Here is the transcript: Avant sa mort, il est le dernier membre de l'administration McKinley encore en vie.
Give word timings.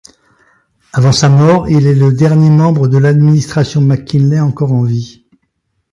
Avant 0.93 1.11
sa 1.11 1.29
mort, 1.29 1.69
il 1.69 1.85
est 1.85 1.93
le 1.93 2.11
dernier 2.11 2.49
membre 2.49 2.87
de 2.87 2.97
l'administration 2.97 3.81
McKinley 3.81 4.39
encore 4.39 4.71
en 4.73 4.81
vie. 4.81 5.27